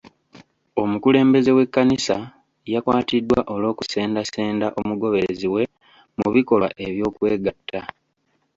[0.81, 2.17] Omukulembeze w'ekkanisa
[2.73, 5.63] yakwatiddwa olw'okusendasenda omugoberezi we
[6.19, 7.81] mu bikolwa eby'okwegatta.